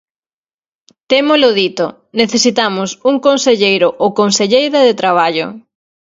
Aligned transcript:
Témolo 1.11 1.49
dito: 1.61 1.85
necesitamos 2.21 2.89
un 3.09 3.15
conselleiro 3.27 3.87
ou 4.01 4.07
conselleira 4.19 4.79
de 4.87 4.93
Traballo. 5.01 5.47